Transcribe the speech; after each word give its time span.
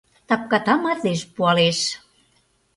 Тапката 0.27 0.73
мардеж 0.83 1.21
пуалеш. 1.33 1.79